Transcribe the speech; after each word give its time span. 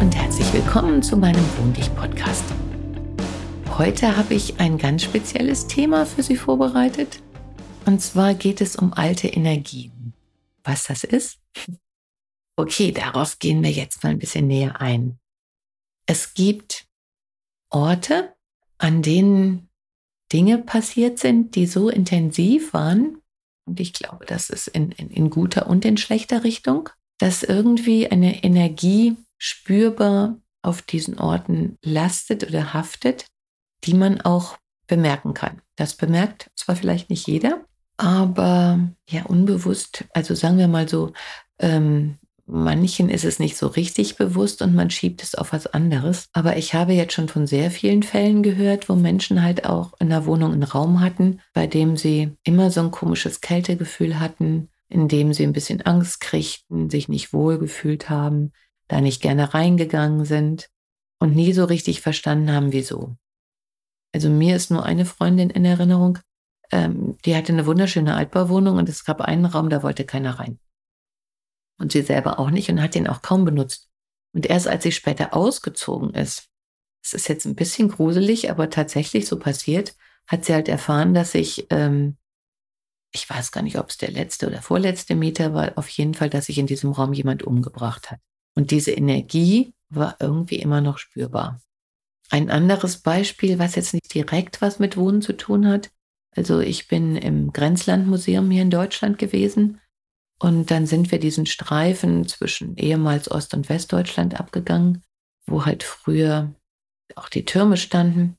Und 0.00 0.14
herzlich 0.14 0.52
willkommen 0.52 1.02
zu 1.02 1.16
meinem 1.16 1.44
Wohndich-Podcast. 1.58 2.44
Heute 3.78 4.16
habe 4.16 4.34
ich 4.34 4.60
ein 4.60 4.76
ganz 4.76 5.02
spezielles 5.02 5.68
Thema 5.68 6.04
für 6.04 6.22
Sie 6.22 6.36
vorbereitet. 6.36 7.22
Und 7.86 8.00
zwar 8.02 8.34
geht 8.34 8.60
es 8.60 8.76
um 8.76 8.92
alte 8.92 9.28
Energien. 9.28 10.12
Was 10.64 10.84
das 10.84 11.02
ist? 11.02 11.38
Okay, 12.56 12.92
darauf 12.92 13.38
gehen 13.38 13.62
wir 13.62 13.70
jetzt 13.70 14.02
mal 14.02 14.10
ein 14.10 14.18
bisschen 14.18 14.46
näher 14.46 14.80
ein. 14.80 15.18
Es 16.06 16.34
gibt 16.34 16.86
Orte, 17.70 18.34
an 18.78 19.02
denen 19.02 19.68
Dinge 20.32 20.58
passiert 20.58 21.18
sind, 21.18 21.54
die 21.54 21.66
so 21.66 21.88
intensiv 21.88 22.74
waren, 22.74 23.22
und 23.66 23.80
ich 23.80 23.92
glaube, 23.92 24.26
das 24.26 24.50
ist 24.50 24.68
in, 24.68 24.92
in, 24.92 25.10
in 25.10 25.30
guter 25.30 25.68
und 25.68 25.84
in 25.84 25.96
schlechter 25.96 26.44
Richtung, 26.44 26.88
dass 27.18 27.42
irgendwie 27.42 28.08
eine 28.08 28.44
Energie 28.44 29.16
spürbar 29.38 30.36
auf 30.62 30.82
diesen 30.82 31.18
Orten 31.18 31.78
lastet 31.82 32.48
oder 32.48 32.74
haftet, 32.74 33.26
die 33.84 33.94
man 33.94 34.20
auch 34.20 34.58
bemerken 34.86 35.34
kann. 35.34 35.60
Das 35.76 35.94
bemerkt 35.94 36.50
zwar 36.54 36.76
vielleicht 36.76 37.10
nicht 37.10 37.26
jeder, 37.26 37.64
aber 37.96 38.80
ja 39.08 39.24
unbewusst, 39.24 40.04
also 40.12 40.34
sagen 40.34 40.58
wir 40.58 40.68
mal 40.68 40.88
so, 40.88 41.12
ähm, 41.58 42.18
manchen 42.46 43.08
ist 43.08 43.24
es 43.24 43.38
nicht 43.38 43.56
so 43.56 43.66
richtig 43.66 44.16
bewusst 44.16 44.62
und 44.62 44.74
man 44.74 44.90
schiebt 44.90 45.22
es 45.22 45.34
auf 45.34 45.52
was 45.52 45.66
anderes. 45.66 46.28
Aber 46.32 46.56
ich 46.56 46.74
habe 46.74 46.92
jetzt 46.92 47.12
schon 47.12 47.28
von 47.28 47.46
sehr 47.46 47.70
vielen 47.70 48.02
Fällen 48.02 48.42
gehört, 48.42 48.88
wo 48.88 48.94
Menschen 48.94 49.42
halt 49.42 49.64
auch 49.64 49.94
in 49.98 50.10
der 50.10 50.26
Wohnung 50.26 50.52
einen 50.52 50.62
Raum 50.62 51.00
hatten, 51.00 51.40
bei 51.52 51.66
dem 51.66 51.96
sie 51.96 52.36
immer 52.44 52.70
so 52.70 52.80
ein 52.80 52.92
komisches 52.92 53.40
Kältegefühl 53.40 54.20
hatten, 54.20 54.68
in 54.88 55.08
dem 55.08 55.32
sie 55.32 55.42
ein 55.42 55.52
bisschen 55.52 55.82
Angst 55.82 56.20
kriegten, 56.20 56.88
sich 56.88 57.08
nicht 57.08 57.32
wohl 57.32 57.58
gefühlt 57.58 58.08
haben, 58.08 58.52
da 58.88 59.00
nicht 59.00 59.22
gerne 59.22 59.54
reingegangen 59.54 60.24
sind 60.24 60.70
und 61.18 61.34
nie 61.34 61.52
so 61.52 61.64
richtig 61.64 62.00
verstanden 62.00 62.52
haben, 62.52 62.72
wieso. 62.72 63.16
Also 64.12 64.30
mir 64.30 64.56
ist 64.56 64.70
nur 64.70 64.84
eine 64.84 65.04
Freundin 65.04 65.50
in 65.50 65.64
Erinnerung, 65.64 66.18
ähm, 66.70 67.16
die 67.24 67.36
hatte 67.36 67.52
eine 67.52 67.66
wunderschöne 67.66 68.14
Altbauwohnung 68.14 68.76
und 68.76 68.88
es 68.88 69.04
gab 69.04 69.20
einen 69.20 69.44
Raum, 69.44 69.70
da 69.70 69.82
wollte 69.82 70.04
keiner 70.04 70.38
rein. 70.38 70.58
Und 71.78 71.92
sie 71.92 72.02
selber 72.02 72.38
auch 72.38 72.50
nicht 72.50 72.70
und 72.70 72.80
hat 72.80 72.94
den 72.94 73.08
auch 73.08 73.22
kaum 73.22 73.44
benutzt. 73.44 73.90
Und 74.32 74.46
erst 74.46 74.66
als 74.66 74.82
sie 74.82 74.92
später 74.92 75.34
ausgezogen 75.34 76.14
ist, 76.14 76.48
es 77.04 77.12
ist 77.14 77.28
jetzt 77.28 77.46
ein 77.46 77.54
bisschen 77.54 77.88
gruselig, 77.88 78.50
aber 78.50 78.68
tatsächlich 78.68 79.26
so 79.26 79.38
passiert, 79.38 79.94
hat 80.26 80.44
sie 80.44 80.54
halt 80.54 80.68
erfahren, 80.68 81.14
dass 81.14 81.32
sich, 81.32 81.66
ähm, 81.70 82.16
ich 83.12 83.28
weiß 83.30 83.52
gar 83.52 83.62
nicht, 83.62 83.78
ob 83.78 83.90
es 83.90 83.98
der 83.98 84.10
letzte 84.10 84.48
oder 84.48 84.60
vorletzte 84.60 85.14
Mieter 85.14 85.54
war, 85.54 85.78
auf 85.78 85.88
jeden 85.88 86.14
Fall, 86.14 86.30
dass 86.30 86.46
sich 86.46 86.58
in 86.58 86.66
diesem 86.66 86.90
Raum 86.90 87.12
jemand 87.12 87.44
umgebracht 87.44 88.10
hat. 88.10 88.20
Und 88.56 88.70
diese 88.72 88.90
Energie 88.90 89.74
war 89.88 90.16
irgendwie 90.18 90.56
immer 90.56 90.80
noch 90.80 90.98
spürbar. 90.98 91.60
Ein 92.30 92.50
anderes 92.50 92.98
Beispiel, 92.98 93.58
was 93.58 93.76
jetzt 93.76 93.94
nicht 93.94 94.12
direkt 94.12 94.60
was 94.60 94.80
mit 94.80 94.96
Wohnen 94.96 95.22
zu 95.22 95.36
tun 95.36 95.68
hat. 95.68 95.90
Also 96.34 96.58
ich 96.58 96.88
bin 96.88 97.16
im 97.16 97.52
Grenzlandmuseum 97.52 98.50
hier 98.50 98.62
in 98.62 98.70
Deutschland 98.70 99.18
gewesen 99.18 99.80
und 100.38 100.70
dann 100.70 100.86
sind 100.86 101.10
wir 101.10 101.18
diesen 101.18 101.46
Streifen 101.46 102.26
zwischen 102.26 102.76
ehemals 102.76 103.30
Ost- 103.30 103.54
und 103.54 103.68
Westdeutschland 103.68 104.38
abgegangen, 104.38 105.02
wo 105.46 105.64
halt 105.64 105.82
früher 105.82 106.54
auch 107.14 107.28
die 107.28 107.44
Türme 107.44 107.76
standen. 107.76 108.36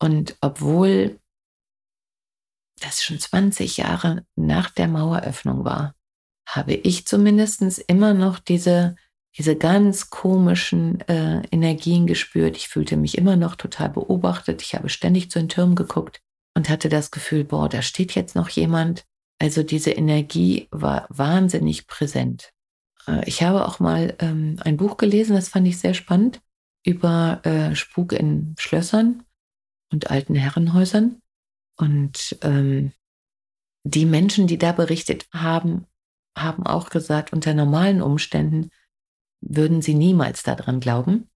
Und 0.00 0.36
obwohl 0.40 1.18
das 2.80 3.02
schon 3.02 3.18
20 3.18 3.78
Jahre 3.78 4.24
nach 4.36 4.70
der 4.70 4.88
Maueröffnung 4.88 5.64
war, 5.64 5.94
habe 6.48 6.74
ich 6.74 7.06
zumindest 7.06 7.62
immer 7.88 8.14
noch 8.14 8.38
diese 8.38 8.96
diese 9.38 9.56
ganz 9.56 10.10
komischen 10.10 11.00
äh, 11.02 11.42
Energien 11.52 12.06
gespürt. 12.06 12.56
Ich 12.56 12.68
fühlte 12.68 12.96
mich 12.96 13.16
immer 13.16 13.36
noch 13.36 13.54
total 13.54 13.88
beobachtet. 13.88 14.62
Ich 14.62 14.74
habe 14.74 14.88
ständig 14.88 15.30
zu 15.30 15.38
den 15.38 15.48
Türmen 15.48 15.76
geguckt 15.76 16.20
und 16.54 16.68
hatte 16.68 16.88
das 16.88 17.12
Gefühl, 17.12 17.44
boah, 17.44 17.68
da 17.68 17.80
steht 17.80 18.16
jetzt 18.16 18.34
noch 18.34 18.48
jemand. 18.48 19.04
Also 19.40 19.62
diese 19.62 19.92
Energie 19.92 20.66
war 20.72 21.06
wahnsinnig 21.08 21.86
präsent. 21.86 22.52
Äh, 23.06 23.22
ich 23.28 23.44
habe 23.44 23.64
auch 23.64 23.78
mal 23.78 24.16
ähm, 24.18 24.56
ein 24.64 24.76
Buch 24.76 24.96
gelesen, 24.96 25.36
das 25.36 25.48
fand 25.48 25.68
ich 25.68 25.78
sehr 25.78 25.94
spannend, 25.94 26.40
über 26.84 27.40
äh, 27.44 27.76
Spuk 27.76 28.12
in 28.12 28.56
Schlössern 28.58 29.22
und 29.92 30.10
alten 30.10 30.34
Herrenhäusern. 30.34 31.22
Und 31.76 32.36
ähm, 32.42 32.90
die 33.84 34.04
Menschen, 34.04 34.48
die 34.48 34.58
da 34.58 34.72
berichtet 34.72 35.28
haben, 35.32 35.86
haben 36.36 36.66
auch 36.66 36.90
gesagt, 36.90 37.32
unter 37.32 37.54
normalen 37.54 38.02
Umständen 38.02 38.70
würden 39.40 39.82
sie 39.82 39.94
niemals 39.94 40.42
daran 40.42 40.80
glauben, 40.80 41.30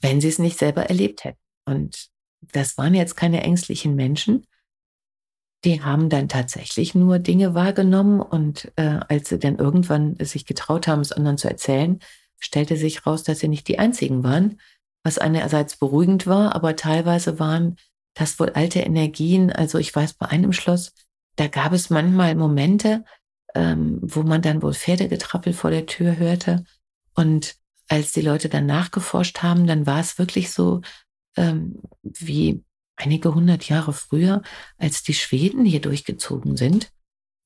wenn 0.00 0.20
sie 0.20 0.28
es 0.28 0.38
nicht 0.38 0.58
selber 0.58 0.84
erlebt 0.86 1.24
hätten. 1.24 1.38
Und 1.66 2.08
das 2.40 2.78
waren 2.78 2.94
jetzt 2.94 3.16
keine 3.16 3.42
ängstlichen 3.42 3.94
Menschen. 3.94 4.46
Die 5.64 5.82
haben 5.82 6.08
dann 6.08 6.28
tatsächlich 6.28 6.94
nur 6.94 7.18
Dinge 7.18 7.54
wahrgenommen 7.54 8.20
und 8.20 8.72
äh, 8.76 9.00
als 9.08 9.28
sie 9.28 9.38
dann 9.38 9.58
irgendwann 9.58 10.16
sich 10.16 10.46
getraut 10.46 10.88
haben, 10.88 11.00
es 11.00 11.12
anderen 11.12 11.36
zu 11.36 11.48
erzählen, 11.48 12.00
stellte 12.38 12.76
sich 12.78 13.06
raus, 13.06 13.22
dass 13.24 13.40
sie 13.40 13.48
nicht 13.48 13.68
die 13.68 13.78
einzigen 13.78 14.24
waren, 14.24 14.58
was 15.04 15.18
einerseits 15.18 15.76
beruhigend 15.76 16.26
war, 16.26 16.54
aber 16.54 16.76
teilweise 16.76 17.38
waren 17.38 17.76
das 18.14 18.40
wohl 18.40 18.50
alte 18.50 18.80
Energien. 18.80 19.52
Also 19.52 19.76
ich 19.76 19.94
weiß, 19.94 20.14
bei 20.14 20.26
einem 20.26 20.54
Schloss, 20.54 20.94
da 21.36 21.46
gab 21.46 21.74
es 21.74 21.90
manchmal 21.90 22.34
Momente, 22.34 23.04
ähm, 23.54 23.98
wo 24.00 24.22
man 24.22 24.40
dann 24.40 24.62
wohl 24.62 24.72
Pferdegetrappel 24.72 25.52
vor 25.52 25.70
der 25.70 25.84
Tür 25.84 26.16
hörte 26.16 26.64
und 27.20 27.56
als 27.88 28.12
die 28.12 28.22
Leute 28.22 28.48
dann 28.48 28.64
nachgeforscht 28.64 29.42
haben, 29.42 29.66
dann 29.66 29.84
war 29.84 30.00
es 30.00 30.18
wirklich 30.18 30.50
so 30.50 30.80
ähm, 31.36 31.82
wie 32.02 32.64
einige 32.96 33.34
hundert 33.34 33.68
Jahre 33.68 33.92
früher, 33.92 34.42
als 34.78 35.02
die 35.02 35.12
Schweden 35.12 35.66
hier 35.66 35.82
durchgezogen 35.82 36.56
sind 36.56 36.92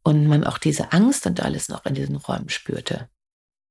und 0.04 0.28
man 0.28 0.44
auch 0.44 0.58
diese 0.58 0.92
Angst 0.92 1.26
und 1.26 1.40
alles 1.40 1.68
noch 1.68 1.84
in 1.86 1.94
diesen 1.94 2.14
Räumen 2.14 2.50
spürte. 2.50 3.08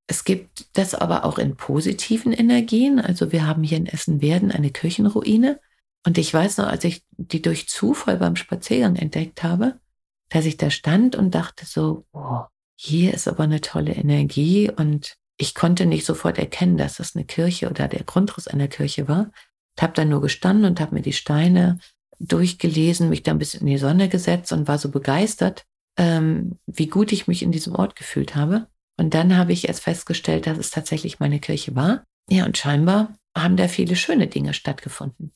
Es 0.08 0.26
gibt 0.26 0.68
das 0.74 0.94
aber 0.94 1.24
auch 1.24 1.38
in 1.38 1.56
positiven 1.56 2.34
Energien. 2.34 3.00
Also 3.00 3.32
wir 3.32 3.48
haben 3.48 3.64
hier 3.64 3.78
in 3.78 3.86
Essen-Werden 3.86 4.52
eine 4.52 4.72
Kirchenruine. 4.72 5.62
Und 6.06 6.18
ich 6.18 6.34
weiß 6.34 6.58
noch, 6.58 6.68
als 6.68 6.84
ich 6.84 7.06
die 7.12 7.42
durch 7.42 7.70
Zufall 7.70 8.18
beim 8.18 8.36
Spaziergang 8.36 8.98
entdeckt 8.98 9.42
habe, 9.42 9.80
dass 10.28 10.44
ich 10.44 10.58
da 10.58 10.70
stand 10.70 11.16
und 11.16 11.34
dachte 11.34 11.66
so, 11.66 12.06
oh, 12.12 12.42
hier 12.76 13.14
ist 13.14 13.30
aber 13.30 13.44
eine 13.44 13.62
tolle 13.62 13.94
Energie 13.94 14.70
und 14.70 15.16
ich 15.38 15.56
konnte 15.56 15.86
nicht 15.86 16.06
sofort 16.06 16.38
erkennen, 16.38 16.78
dass 16.78 16.98
das 16.98 17.16
eine 17.16 17.26
Kirche 17.26 17.70
oder 17.70 17.88
der 17.88 18.04
Grundriss 18.04 18.48
einer 18.48 18.68
Kirche 18.68 19.08
war. 19.08 19.32
Ich 19.76 19.84
habe 19.84 19.94
dann 19.94 20.10
nur 20.10 20.22
gestanden 20.22 20.66
und 20.66 20.80
habe 20.80 20.96
mir 20.96 21.02
die 21.02 21.14
Steine 21.14 21.80
durchgelesen, 22.20 23.10
mich 23.10 23.24
da 23.24 23.32
ein 23.32 23.40
bisschen 23.40 23.62
in 23.62 23.68
die 23.68 23.78
Sonne 23.78 24.10
gesetzt 24.10 24.52
und 24.54 24.68
war 24.68 24.78
so 24.78 24.90
begeistert, 24.90 25.66
ähm, 25.98 26.60
wie 26.66 26.88
gut 26.88 27.12
ich 27.12 27.28
mich 27.28 27.42
in 27.42 27.52
diesem 27.52 27.76
Ort 27.76 27.96
gefühlt 27.96 28.36
habe. 28.36 28.68
Und 28.98 29.14
dann 29.14 29.36
habe 29.36 29.52
ich 29.54 29.68
erst 29.68 29.82
festgestellt, 29.82 30.46
dass 30.46 30.58
es 30.58 30.72
tatsächlich 30.72 31.20
meine 31.20 31.40
Kirche 31.40 31.76
war. 31.76 32.04
Ja, 32.30 32.46
und 32.46 32.58
scheinbar 32.58 33.16
haben 33.36 33.58
da 33.58 33.68
viele 33.68 33.96
schöne 33.96 34.28
Dinge 34.28 34.54
stattgefunden. 34.54 35.32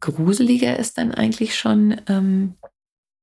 Gruseliger 0.00 0.78
ist 0.78 0.98
dann 0.98 1.12
eigentlich 1.12 1.56
schon, 1.56 2.00
ähm, 2.08 2.56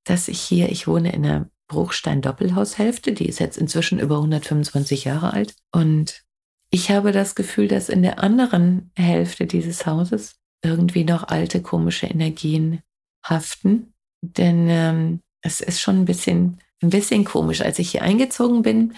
dass 0.06 0.28
ich 0.28 0.40
hier, 0.40 0.70
ich 0.70 0.88
wohne 0.88 1.14
in 1.14 1.26
einer 1.26 1.50
Bruchstein-Doppelhaushälfte. 1.74 3.14
Die 3.14 3.28
ist 3.28 3.40
jetzt 3.40 3.58
inzwischen 3.58 4.00
über 4.00 4.18
125 4.18 5.06
Jahre 5.06 5.34
alt. 5.34 5.56
Und 5.72 6.24
ich 6.70 6.92
habe 6.92 7.12
das 7.12 7.36
Gefühl, 7.36 7.68
dass 7.68 7.90
in 7.90 8.04
der 8.04 8.24
anderen 8.24 8.92
Hälfte 8.96 9.46
dieses 9.46 9.86
Hauses 9.86 10.36
irgendwie 10.64 11.04
noch 11.04 11.28
alte 11.28 11.62
komische 11.62 12.08
Energien 12.08 12.81
haften. 13.25 13.94
Denn 14.22 14.68
ähm, 14.70 15.20
es 15.42 15.60
ist 15.60 15.81
schon 15.81 16.02
ein 16.02 16.06
bisschen, 16.06 16.60
ein 16.81 16.90
bisschen 16.90 17.25
komisch. 17.25 17.62
Als 17.62 17.80
ich 17.80 17.92
hier 17.92 18.04
eingezogen 18.04 18.62
bin, 18.62 18.94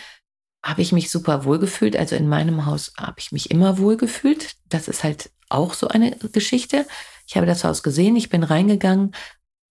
habe 0.63 0.81
ich 0.81 0.91
mich 0.91 1.09
super 1.09 1.45
wohl 1.45 1.59
gefühlt. 1.59 1.95
Also 1.95 2.15
in 2.15 2.27
meinem 2.27 2.65
Haus 2.65 2.93
habe 2.97 3.19
ich 3.19 3.31
mich 3.31 3.51
immer 3.51 3.77
wohl 3.77 3.97
gefühlt. 3.97 4.55
Das 4.67 4.87
ist 4.87 5.03
halt 5.03 5.31
auch 5.49 5.73
so 5.73 5.87
eine 5.87 6.11
Geschichte. 6.17 6.85
Ich 7.27 7.37
habe 7.37 7.45
das 7.45 7.63
Haus 7.63 7.83
gesehen, 7.83 8.15
ich 8.15 8.29
bin 8.29 8.43
reingegangen 8.43 9.15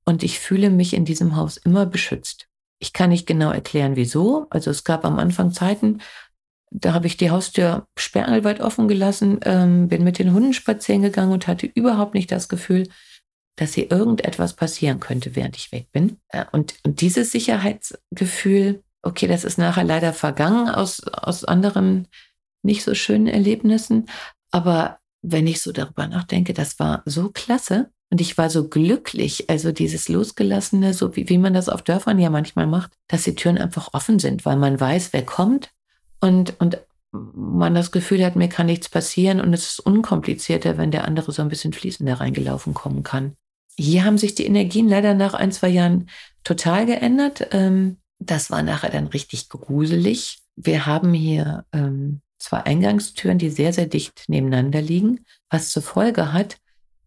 und 0.05 0.23
ich 0.23 0.39
fühle 0.39 0.71
mich 0.71 0.95
in 0.95 1.05
diesem 1.05 1.37
Haus 1.37 1.57
immer 1.57 1.87
beschützt. 1.87 2.49
Ich 2.85 2.93
kann 2.93 3.09
nicht 3.09 3.27
genau 3.27 3.51
erklären, 3.51 3.97
wieso. 3.97 4.47
Also 4.51 4.71
es 4.71 4.85
gab 4.85 5.07
am 5.07 5.19
Anfang 5.19 5.53
Zeiten, 5.53 6.03
da 6.71 6.93
habe 6.93 7.07
ich 7.07 7.17
die 7.17 7.31
Haustür 7.31 7.87
sperrangelweit 7.97 8.61
offen 8.61 8.89
gelassen, 8.89 9.41
ähm, 9.45 9.89
bin 9.89 10.05
mit 10.05 10.19
den 10.19 10.35
Hunden 10.35 10.53
spazieren 10.53 11.01
gegangen 11.01 11.33
und 11.33 11.47
hatte 11.47 11.67
überhaupt 11.67 12.13
nicht 12.13 12.31
das 12.31 12.51
Gefühl, 12.51 12.87
dass 13.57 13.73
hier 13.73 13.91
irgendetwas 13.91 14.53
passieren 14.53 15.01
könnte, 15.01 15.35
während 15.35 15.57
ich 15.57 15.73
weg 15.73 15.87
bin. 15.93 16.19
Äh, 16.29 16.45
und, 16.53 16.75
und 16.85 17.01
dieses 17.01 17.33
Sicherheitsgefühl, 17.33 18.83
okay, 19.01 19.29
das 19.29 19.45
ist 19.45 19.57
nachher 19.57 19.85
leider 19.85 20.13
vergangen 20.13 20.69
aus, 20.69 21.03
aus 21.05 21.43
anderen 21.45 22.07
nicht 22.63 22.85
so 22.85 22.95
schönen 22.95 23.29
Erlebnissen. 23.29 24.11
Aber 24.51 24.99
wenn 25.23 25.47
ich 25.47 25.63
so 25.63 25.73
darüber 25.73 26.07
nachdenke, 26.07 26.53
das 26.53 26.79
war 26.79 27.03
so 27.07 27.31
klasse. 27.31 27.91
Und 28.15 28.21
ich 28.21 28.39
war 28.39 28.49
so 28.49 28.69
glücklich, 28.69 29.51
also 29.51 29.73
dieses 29.73 30.09
Losgelassene, 30.09 30.95
so 30.95 31.17
wie, 31.17 31.29
wie 31.29 31.37
man 31.37 31.53
das 31.53 31.69
auf 31.69 31.83
Dörfern 31.83 32.21
ja 32.21 32.31
manchmal 32.31 32.69
macht, 32.69 32.93
dass 33.09 33.25
die 33.25 33.35
Türen 33.35 33.59
einfach 33.59 33.89
offen 33.93 34.21
sind, 34.21 34.45
weil 34.47 34.55
man 34.55 34.79
weiß, 34.79 35.13
wer 35.13 35.27
kommt 35.27 35.73
und, 36.21 36.55
und 36.61 36.79
man 37.11 37.75
das 37.75 37.91
Gefühl 37.91 38.25
hat, 38.25 38.37
mir 38.37 38.49
kann 38.49 38.67
nichts 38.67 38.89
passieren 38.89 39.41
und 39.41 39.53
es 39.53 39.69
ist 39.69 39.81
unkomplizierter, 39.81 40.79
wenn 40.79 40.93
der 40.93 41.07
andere 41.07 41.33
so 41.33 41.43
ein 41.43 41.49
bisschen 41.49 41.73
fließender 41.73 42.21
reingelaufen 42.21 42.73
kommen 42.73 43.03
kann. 43.03 43.33
Hier 43.77 44.05
haben 44.05 44.17
sich 44.17 44.37
die 44.37 44.47
Energien 44.47 44.89
leider 44.89 45.15
nach 45.15 45.35
ein, 45.35 45.51
zwei 45.51 45.71
Jahren 45.71 46.09
total 46.45 46.87
geändert. 46.87 47.49
Ähm, 47.51 47.97
das 48.21 48.49
war 48.49 48.63
nachher 48.63 48.91
dann 48.91 49.09
richtig 49.09 49.49
gruselig. 49.49 50.39
Wir 50.55 50.87
haben 50.87 51.15
hier 51.15 51.65
ähm, 51.73 52.21
zwei 52.39 52.59
Eingangstüren, 52.59 53.39
die 53.39 53.51
sehr, 53.51 53.73
sehr 53.73 53.87
dicht 53.87 54.27
nebeneinander 54.29 54.83
liegen, 54.83 55.25
was 55.51 55.71
zur 55.71 55.83
Folge 55.83 56.33
hat, 56.33 56.59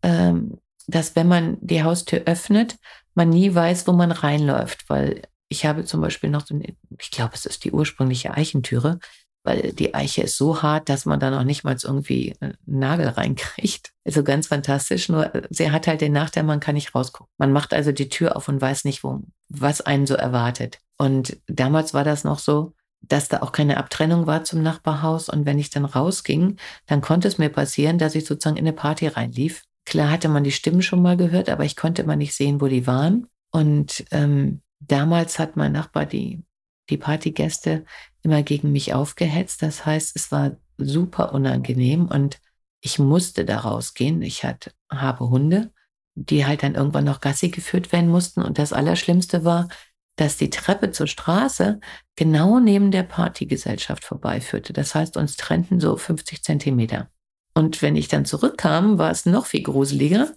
ähm, 0.03 0.57
dass 0.87 1.15
wenn 1.15 1.27
man 1.27 1.57
die 1.61 1.83
Haustür 1.83 2.21
öffnet, 2.25 2.77
man 3.13 3.29
nie 3.29 3.53
weiß, 3.53 3.87
wo 3.87 3.91
man 3.91 4.11
reinläuft, 4.11 4.89
weil 4.89 5.21
ich 5.49 5.65
habe 5.65 5.85
zum 5.85 6.01
Beispiel 6.01 6.29
noch 6.29 6.45
so 6.45 6.55
eine, 6.55 6.75
ich 6.99 7.11
glaube, 7.11 7.33
es 7.35 7.45
ist 7.45 7.63
die 7.63 7.71
ursprüngliche 7.71 8.31
Eichentüre, 8.31 8.99
weil 9.43 9.71
die 9.71 9.93
Eiche 9.93 10.23
ist 10.23 10.37
so 10.37 10.61
hart, 10.61 10.89
dass 10.89 11.05
man 11.05 11.21
da 11.21 11.31
noch 11.31 11.45
nicht 11.45 11.63
mal 11.63 11.77
irgendwie 11.81 12.35
einen 12.41 12.57
Nagel 12.65 13.07
reinkriegt. 13.17 13.91
Also 14.05 14.23
ganz 14.23 14.47
fantastisch. 14.47 15.07
Nur 15.07 15.33
äh, 15.33 15.43
sie 15.49 15.71
hat 15.71 15.87
halt 15.87 16.01
den 16.01 16.11
Nachteil, 16.11 16.43
man 16.43 16.59
kann 16.59 16.75
nicht 16.75 16.93
rausgucken. 16.93 17.31
Man 17.37 17.53
macht 17.53 17.73
also 17.73 17.91
die 17.91 18.09
Tür 18.09 18.35
auf 18.35 18.49
und 18.49 18.59
weiß 18.59 18.83
nicht, 18.83 19.03
wo, 19.03 19.21
was 19.47 19.81
einen 19.81 20.05
so 20.05 20.15
erwartet. 20.15 20.79
Und 20.97 21.37
damals 21.47 21.93
war 21.93 22.03
das 22.03 22.25
noch 22.25 22.39
so, 22.39 22.73
dass 23.01 23.29
da 23.29 23.41
auch 23.41 23.51
keine 23.51 23.77
Abtrennung 23.77 24.27
war 24.27 24.43
zum 24.43 24.61
Nachbarhaus. 24.61 25.29
Und 25.29 25.45
wenn 25.45 25.59
ich 25.59 25.69
dann 25.69 25.85
rausging, 25.85 26.57
dann 26.85 27.01
konnte 27.01 27.29
es 27.29 27.37
mir 27.37 27.49
passieren, 27.49 27.97
dass 27.97 28.15
ich 28.15 28.25
sozusagen 28.25 28.57
in 28.57 28.65
eine 28.65 28.73
Party 28.73 29.07
reinlief. 29.07 29.63
Klar 29.87 30.11
hatte 30.11 30.27
man 30.27 30.43
die 30.43 30.51
Stimmen 30.51 30.81
schon 30.81 31.01
mal 31.01 31.15
gehört, 31.15 31.49
aber 31.49 31.63
ich 31.63 31.77
konnte 31.77 32.03
mal 32.03 32.17
nicht 32.17 32.33
sehen, 32.33 32.59
wo 32.59 32.67
die 32.67 32.85
waren. 32.87 33.27
Und 33.51 34.03
ähm, 34.11 34.61
damals 34.81 35.39
hat 35.39 35.55
mein 35.55 35.71
Nachbar 35.71 36.05
die, 36.05 36.43
die 36.89 36.97
Partygäste 36.97 37.85
immer 38.21 38.43
gegen 38.43 38.73
mich 38.73 38.93
aufgehetzt. 38.93 39.61
Das 39.61 39.85
heißt, 39.85 40.13
es 40.17 40.29
war 40.29 40.57
super 40.77 41.31
unangenehm 41.31 42.07
und 42.07 42.41
ich 42.81 42.99
musste 42.99 43.45
da 43.45 43.59
rausgehen. 43.59 44.21
Ich 44.23 44.43
hatte, 44.43 44.73
habe 44.91 45.29
Hunde, 45.29 45.71
die 46.15 46.45
halt 46.45 46.63
dann 46.63 46.75
irgendwann 46.75 47.05
noch 47.05 47.21
Gassi 47.21 47.47
geführt 47.47 47.93
werden 47.93 48.09
mussten. 48.09 48.41
Und 48.41 48.57
das 48.57 48.73
Allerschlimmste 48.73 49.45
war, 49.45 49.69
dass 50.17 50.35
die 50.35 50.49
Treppe 50.49 50.91
zur 50.91 51.07
Straße 51.07 51.79
genau 52.17 52.59
neben 52.59 52.91
der 52.91 53.03
Partygesellschaft 53.03 54.03
vorbeiführte. 54.03 54.73
Das 54.73 54.95
heißt, 54.95 55.15
uns 55.15 55.37
trennten 55.37 55.79
so 55.79 55.95
50 55.95 56.43
Zentimeter. 56.43 57.09
Und 57.57 57.81
wenn 57.81 57.95
ich 57.95 58.07
dann 58.07 58.25
zurückkam, 58.25 58.97
war 58.97 59.11
es 59.11 59.25
noch 59.25 59.47
viel 59.47 59.63
gruseliger, 59.63 60.31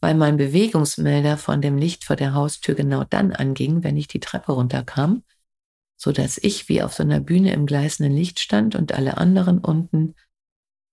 weil 0.00 0.14
mein 0.14 0.36
Bewegungsmelder 0.36 1.38
von 1.38 1.62
dem 1.62 1.78
Licht 1.78 2.04
vor 2.04 2.16
der 2.16 2.34
Haustür 2.34 2.74
genau 2.74 3.04
dann 3.04 3.32
anging, 3.32 3.82
wenn 3.82 3.96
ich 3.96 4.08
die 4.08 4.20
Treppe 4.20 4.52
runterkam 4.52 5.22
so 5.96 6.12
dass 6.12 6.38
ich 6.38 6.68
wie 6.68 6.82
auf 6.82 6.94
so 6.94 7.02
einer 7.02 7.20
Bühne 7.20 7.52
im 7.52 7.66
gleißenden 7.66 8.14
Licht 8.14 8.40
stand 8.40 8.74
und 8.74 8.92
alle 8.92 9.16
anderen 9.16 9.58
unten 9.58 10.14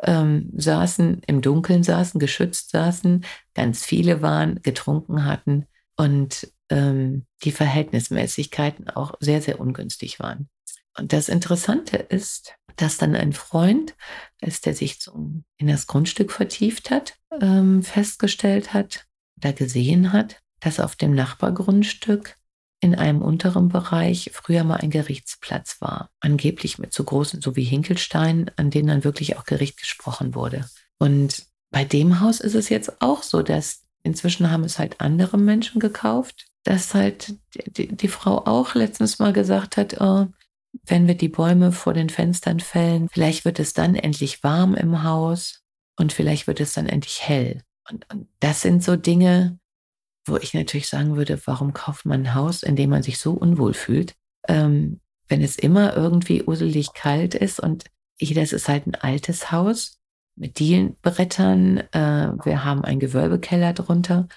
ähm, 0.02 0.52
saßen, 0.56 1.22
im 1.28 1.42
Dunkeln 1.42 1.84
saßen, 1.84 2.20
geschützt 2.20 2.72
saßen, 2.72 3.26
ganz 3.54 3.86
viele 3.86 4.22
waren, 4.22 4.62
getrunken 4.62 5.26
hatten 5.26 5.66
und 5.96 6.52
ähm, 6.70 7.26
die 7.44 7.52
Verhältnismäßigkeiten 7.52 8.90
auch 8.90 9.14
sehr, 9.20 9.42
sehr 9.42 9.60
ungünstig 9.60 10.20
waren. 10.20 10.50
Und 10.98 11.14
das 11.14 11.30
Interessante 11.30 11.98
ist, 11.98 12.56
dass 12.76 12.98
dann 12.98 13.16
ein 13.16 13.34
Freund, 13.34 13.96
als 14.42 14.62
der 14.62 14.74
sich 14.74 15.00
in 15.58 15.68
das 15.68 15.88
Grundstück 15.88 16.32
vertieft 16.32 16.90
hat, 16.90 17.16
ähm, 17.42 17.84
festgestellt 17.84 18.74
hat 18.74 19.06
oder 19.38 19.54
gesehen 19.54 20.14
hat, 20.14 20.42
dass 20.60 20.80
auf 20.80 20.96
dem 20.96 21.14
Nachbargrundstück 21.14 22.38
in 22.80 22.96
einem 22.96 23.22
unteren 23.22 23.70
Bereich 23.70 24.32
früher 24.34 24.66
mal 24.66 24.76
ein 24.76 24.90
Gerichtsplatz 24.90 25.78
war. 25.80 26.10
Angeblich 26.20 26.80
mit 26.80 26.94
so 26.94 27.06
großen, 27.06 27.42
so 27.42 27.56
wie 27.56 27.64
Hinkelsteinen, 27.64 28.52
an 28.58 28.72
denen 28.72 28.90
dann 28.90 29.04
wirklich 29.06 29.38
auch 29.38 29.46
Gericht 29.46 29.78
gesprochen 29.78 30.36
wurde. 30.36 30.66
Und 31.00 31.46
bei 31.72 31.86
dem 31.86 32.20
Haus 32.20 32.42
ist 32.42 32.56
es 32.56 32.70
jetzt 32.70 33.02
auch 33.02 33.24
so, 33.24 33.42
dass 33.42 33.84
inzwischen 34.04 34.52
haben 34.52 34.66
es 34.66 34.80
halt 34.80 35.00
andere 35.00 35.38
Menschen 35.38 35.80
gekauft, 35.80 36.46
dass 36.64 36.94
halt 36.94 37.36
die, 37.78 37.88
die 37.88 38.08
Frau 38.08 38.46
auch 38.46 38.76
letztens 38.76 39.18
mal 39.18 39.34
gesagt 39.34 39.78
hat, 39.78 40.00
oh, 40.02 40.28
wenn 40.86 41.08
wir 41.08 41.16
die 41.16 41.30
Bäume 41.30 41.72
vor 41.72 41.94
den 41.94 42.10
Fenstern 42.10 42.60
fällen, 42.60 43.08
vielleicht 43.10 43.46
wird 43.46 43.60
es 43.60 43.74
dann 43.74 43.96
endlich 43.96 44.44
warm 44.44 44.76
im 44.76 45.04
Haus 45.04 45.64
und 45.98 46.14
vielleicht 46.14 46.48
wird 46.48 46.60
es 46.60 46.74
dann 46.74 46.88
endlich 46.88 47.28
hell. 47.28 47.62
Und, 47.90 48.12
und 48.12 48.28
das 48.40 48.62
sind 48.62 48.84
so 48.84 48.96
Dinge, 48.96 49.60
wo 50.26 50.38
ich 50.38 50.54
natürlich 50.54 50.88
sagen 50.88 51.16
würde, 51.16 51.40
warum 51.46 51.74
kauft 51.74 52.06
man 52.06 52.22
ein 52.22 52.34
Haus, 52.34 52.64
in 52.64 52.76
dem 52.76 52.90
man 52.90 53.04
sich 53.04 53.20
so 53.20 53.34
unwohl 53.34 53.74
fühlt, 53.74 54.16
ähm, 54.48 55.00
wenn 55.28 55.42
es 55.42 55.58
immer 55.58 55.96
irgendwie 55.96 56.44
uselig 56.44 56.94
kalt 56.94 57.36
ist 57.36 57.60
und 57.60 57.86
hier, 58.20 58.36
das 58.36 58.54
ist 58.54 58.70
halt 58.70 58.88
ein 58.88 58.96
altes 58.96 59.52
Haus 59.52 60.00
mit 60.36 60.60
Dielenbrettern, 60.60 61.80
äh, 61.92 62.32
wir 62.44 62.64
haben 62.64 62.84
einen 62.84 63.00
Gewölbekeller 63.00 63.74
drunter 63.74 64.28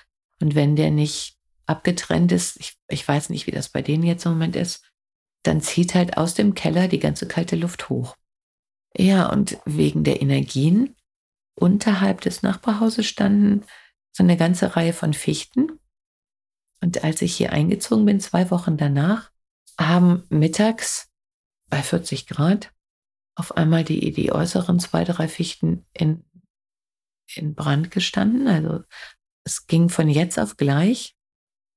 und 0.41 0.55
wenn 0.55 0.77
der 0.77 0.91
nicht 0.91 1.37
abgetrennt 1.67 2.33
ist, 2.33 2.59
ich, 2.59 2.77
ich 2.89 3.07
weiß 3.07 3.31
nicht, 3.31 3.47
wie 3.47 3.53
das 3.53 3.69
bei 3.69 3.83
denen 3.83 4.05
jetzt 4.05 4.25
im 4.27 4.33
Moment 4.33 4.57
ist, 4.57 4.86
dann 5.47 5.61
zieht 5.61 5.95
halt 5.95 6.17
aus 6.17 6.35
dem 6.35 6.55
Keller 6.55 6.89
die 6.89 6.99
ganze 6.99 7.27
kalte 7.27 7.57
Luft 7.57 7.89
hoch. 7.89 8.17
Ja, 8.97 9.31
und 9.31 9.59
wegen 9.65 10.05
der 10.05 10.23
Energien 10.23 10.97
unterhalb 11.55 12.21
des 12.21 12.43
Nachbarhauses 12.43 13.07
standen 13.07 13.65
so 14.13 14.23
eine 14.23 14.37
ganze 14.37 14.77
Reihe 14.77 14.93
von 14.93 15.13
Fichten. 15.13 15.79
Und 16.81 17.05
als 17.05 17.23
ich 17.23 17.37
hier 17.37 17.53
eingezogen 17.53 18.07
bin, 18.07 18.21
zwei 18.21 18.51
Wochen 18.51 18.77
danach, 18.77 19.31
haben 19.79 20.25
mittags 20.31 21.11
bei 21.69 21.83
40 21.83 22.27
Grad 22.27 22.73
auf 23.35 23.57
einmal 23.57 23.85
die, 23.85 24.13
die 24.13 24.33
äußeren 24.33 24.81
zwei, 24.81 25.05
drei 25.05 25.29
Fichten 25.29 25.87
in, 25.93 26.25
in 27.35 27.55
Brand 27.55 27.91
gestanden. 27.91 28.49
Also 28.49 28.85
es 29.45 29.67
ging 29.67 29.91
von 29.91 30.09
jetzt 30.09 30.39
auf 30.39 30.57
gleich. 30.57 31.15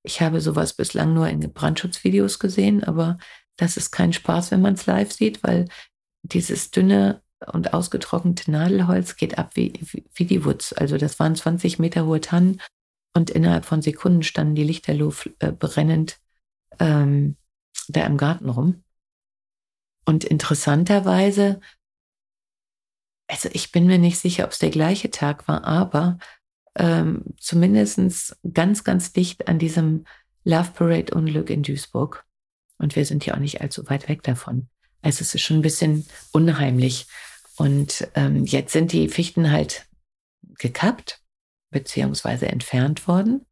Ich 0.03 0.21
habe 0.21 0.39
sowas 0.39 0.73
bislang 0.73 1.13
nur 1.13 1.27
in 1.27 1.41
Brandschutzvideos 1.53 2.39
gesehen, 2.39 2.83
aber 2.83 3.17
das 3.59 3.77
ist 3.77 3.91
kein 3.91 4.13
Spaß, 4.13 4.51
wenn 4.51 4.61
man 4.61 4.75
es 4.75 4.85
live 4.85 5.11
sieht, 5.11 5.43
weil 5.43 5.67
dieses 6.23 6.71
dünne 6.71 7.21
und 7.47 7.73
ausgetrocknete 7.73 8.51
Nadelholz 8.51 9.15
geht 9.15 9.37
ab 9.37 9.51
wie, 9.55 9.73
wie, 10.13 10.25
die 10.25 10.45
Wutz. 10.45 10.73
Also 10.73 10.97
das 10.97 11.19
waren 11.19 11.35
20 11.35 11.79
Meter 11.79 12.05
hohe 12.05 12.21
Tannen 12.21 12.61
und 13.13 13.29
innerhalb 13.29 13.65
von 13.65 13.81
Sekunden 13.81 14.23
standen 14.23 14.55
die 14.55 14.63
Lichterloh 14.63 15.13
äh, 15.39 15.51
brennend 15.51 16.19
ähm, 16.79 17.37
da 17.87 18.05
im 18.05 18.17
Garten 18.17 18.49
rum. 18.49 18.83
Und 20.05 20.23
interessanterweise, 20.23 21.59
also 23.27 23.49
ich 23.53 23.71
bin 23.71 23.87
mir 23.87 23.99
nicht 23.99 24.19
sicher, 24.19 24.45
ob 24.45 24.51
es 24.51 24.59
der 24.59 24.69
gleiche 24.69 25.11
Tag 25.11 25.47
war, 25.47 25.63
aber 25.63 26.17
ähm, 26.75 27.25
zumindest 27.37 28.37
ganz, 28.53 28.83
ganz 28.83 29.13
dicht 29.13 29.47
an 29.47 29.59
diesem 29.59 30.05
Love 30.43 30.71
Parade 30.71 31.13
Unglück 31.13 31.49
in 31.49 31.63
Duisburg. 31.63 32.25
Und 32.79 32.95
wir 32.95 33.05
sind 33.05 33.25
ja 33.25 33.35
auch 33.35 33.39
nicht 33.39 33.61
allzu 33.61 33.87
weit 33.89 34.09
weg 34.09 34.23
davon. 34.23 34.67
Also 35.01 35.21
es 35.21 35.35
ist 35.35 35.41
schon 35.41 35.59
ein 35.59 35.61
bisschen 35.61 36.05
unheimlich. 36.31 37.07
Und 37.57 38.07
ähm, 38.15 38.45
jetzt 38.45 38.73
sind 38.73 38.91
die 38.91 39.09
Fichten 39.09 39.51
halt 39.51 39.85
gekappt 40.57 41.21
beziehungsweise 41.71 42.47
entfernt 42.47 43.07
worden. 43.07 43.45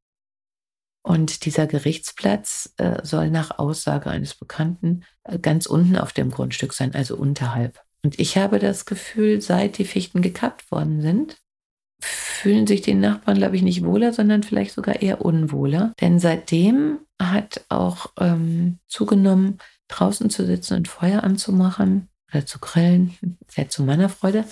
Und 1.03 1.45
dieser 1.45 1.67
Gerichtsplatz 1.67 2.73
äh, 2.77 2.99
soll 3.03 3.29
nach 3.29 3.59
Aussage 3.59 4.09
eines 4.09 4.35
Bekannten 4.35 5.05
äh, 5.23 5.39
ganz 5.39 5.65
unten 5.65 5.95
auf 5.95 6.11
dem 6.11 6.31
Grundstück 6.31 6.73
sein, 6.73 6.95
also 6.95 7.15
unterhalb. 7.15 7.81
Und 8.03 8.19
ich 8.19 8.37
habe 8.37 8.59
das 8.59 8.85
Gefühl, 8.85 9.41
seit 9.41 9.77
die 9.77 9.85
Fichten 9.85 10.21
gekappt 10.21 10.69
worden 10.71 11.01
sind, 11.01 11.37
fühlen 12.37 12.67
sich 12.67 12.81
die 12.81 12.93
Nachbarn, 12.93 13.37
glaube 13.37 13.55
ich, 13.55 13.63
nicht 13.63 13.83
wohler, 13.83 14.13
sondern 14.13 14.43
vielleicht 14.43 14.73
sogar 14.73 15.01
eher 15.01 15.25
unwohler. 15.25 15.93
Denn 15.99 16.19
seitdem 16.19 16.99
hat 17.21 17.65
auch 17.69 18.11
ähm, 18.19 18.79
zugenommen, 18.87 19.57
draußen 19.87 20.29
zu 20.29 20.45
sitzen 20.45 20.75
und 20.75 20.87
Feuer 20.87 21.23
anzumachen 21.23 22.09
oder 22.31 22.45
zu 22.45 22.59
grillen, 22.59 23.17
sehr 23.47 23.69
zu 23.69 23.83
meiner 23.83 24.09
Freude. 24.09 24.45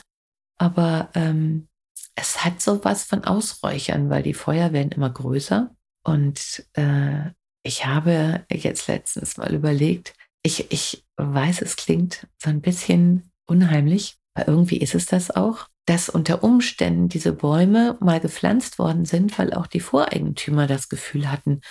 Aber 0.58 1.10
ähm, 1.14 1.68
es 2.16 2.44
hat 2.44 2.62
so 2.62 2.84
was 2.84 3.04
von 3.04 3.24
Ausräuchern, 3.24 4.10
weil 4.10 4.24
die 4.24 4.34
Feuer 4.34 4.74
werden 4.74 4.92
immer 4.92 5.10
größer. 5.10 5.76
Und 6.04 6.66
äh, 6.74 7.32
ich 7.64 7.86
habe 7.86 8.46
jetzt 8.52 8.88
letztens 8.88 9.38
mal 9.38 9.54
überlegt, 9.54 10.14
ich, 10.44 10.72
ich 10.72 11.06
weiß, 11.18 11.62
es 11.62 11.76
klingt 11.76 12.28
so 12.42 12.50
ein 12.50 12.62
bisschen 12.62 13.32
unheimlich, 13.48 14.18
weil 14.34 14.46
irgendwie 14.48 14.78
ist 14.78 14.96
es 14.96 15.06
das 15.08 15.32
auch, 15.32 15.68
dass 15.86 16.10
unter 16.10 16.44
Umständen 16.44 17.10
diese 17.10 17.34
Bäume 17.34 17.98
mal 18.00 18.20
gepflanzt 18.20 18.80
worden 18.80 19.06
sind, 19.06 19.38
weil 19.38 19.54
auch 19.54 19.68
die 19.68 19.80
Voreigentümer 19.80 20.68
das 20.68 20.90
Gefühl 20.90 21.32
hatten, 21.32 21.62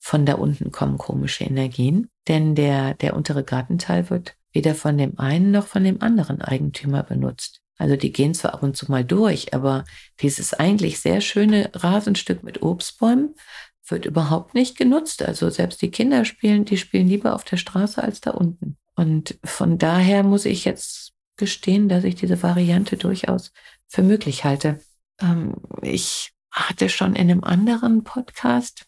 von 0.00 0.26
da 0.26 0.34
unten 0.34 0.72
kommen 0.72 0.98
komische 0.98 1.44
Energien. 1.44 2.08
Denn 2.26 2.54
der, 2.54 2.94
der 2.94 3.14
untere 3.14 3.44
Gartenteil 3.44 4.10
wird 4.10 4.36
weder 4.52 4.74
von 4.74 4.98
dem 4.98 5.18
einen 5.18 5.52
noch 5.52 5.66
von 5.66 5.84
dem 5.84 6.02
anderen 6.02 6.42
Eigentümer 6.42 7.02
benutzt. 7.02 7.60
Also 7.78 7.96
die 7.96 8.12
gehen 8.12 8.34
zwar 8.34 8.54
ab 8.54 8.62
und 8.62 8.76
zu 8.76 8.90
mal 8.90 9.04
durch, 9.04 9.54
aber 9.54 9.84
dieses 10.20 10.54
eigentlich 10.54 11.00
sehr 11.00 11.20
schöne 11.20 11.70
Rasenstück 11.74 12.42
mit 12.42 12.62
Obstbäumen 12.62 13.34
wird 13.88 14.04
überhaupt 14.04 14.54
nicht 14.54 14.76
genutzt. 14.76 15.22
Also 15.22 15.50
selbst 15.50 15.82
die 15.82 15.90
Kinder 15.90 16.24
spielen, 16.24 16.64
die 16.64 16.76
spielen 16.76 17.08
lieber 17.08 17.34
auf 17.34 17.44
der 17.44 17.56
Straße 17.56 18.02
als 18.02 18.20
da 18.20 18.32
unten. 18.32 18.76
Und 18.94 19.38
von 19.44 19.78
daher 19.78 20.22
muss 20.22 20.44
ich 20.44 20.64
jetzt 20.64 21.12
gestehen, 21.36 21.88
dass 21.88 22.04
ich 22.04 22.14
diese 22.14 22.42
Variante 22.42 22.96
durchaus 22.96 23.52
für 23.88 24.02
möglich 24.02 24.44
halte. 24.44 24.80
Ähm, 25.20 25.54
ich 25.82 26.32
hatte 26.50 26.88
schon 26.88 27.14
in 27.14 27.30
einem 27.30 27.44
anderen 27.44 28.04
Podcast, 28.04 28.86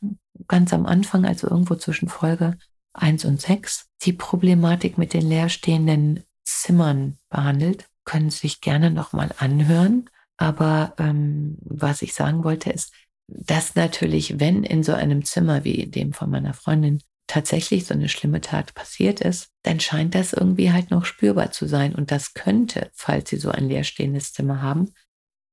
ganz 0.48 0.72
am 0.72 0.86
Anfang, 0.86 1.24
also 1.24 1.48
irgendwo 1.48 1.76
zwischen 1.76 2.08
Folge 2.08 2.58
1 2.92 3.24
und 3.24 3.40
6, 3.40 3.88
die 4.02 4.12
Problematik 4.12 4.98
mit 4.98 5.14
den 5.14 5.26
leerstehenden 5.26 6.24
Zimmern 6.44 7.18
behandelt. 7.30 7.88
Können 8.04 8.30
Sie 8.30 8.40
sich 8.40 8.60
gerne 8.60 8.90
nochmal 8.90 9.30
anhören. 9.38 10.10
Aber 10.36 10.94
ähm, 10.98 11.56
was 11.60 12.02
ich 12.02 12.14
sagen 12.14 12.44
wollte, 12.44 12.70
ist, 12.70 12.92
dass 13.26 13.74
natürlich, 13.74 14.38
wenn 14.38 14.64
in 14.64 14.82
so 14.82 14.92
einem 14.92 15.24
Zimmer 15.24 15.64
wie 15.64 15.86
dem 15.86 16.12
von 16.12 16.30
meiner 16.30 16.54
Freundin 16.54 17.00
tatsächlich 17.26 17.86
so 17.86 17.94
eine 17.94 18.08
schlimme 18.08 18.40
Tat 18.40 18.74
passiert 18.74 19.20
ist, 19.20 19.50
dann 19.62 19.80
scheint 19.80 20.14
das 20.14 20.32
irgendwie 20.32 20.72
halt 20.72 20.90
noch 20.90 21.04
spürbar 21.04 21.52
zu 21.52 21.66
sein. 21.66 21.94
Und 21.94 22.10
das 22.10 22.34
könnte, 22.34 22.90
falls 22.94 23.30
Sie 23.30 23.36
so 23.36 23.50
ein 23.50 23.68
leerstehendes 23.68 24.32
Zimmer 24.32 24.62
haben, 24.62 24.92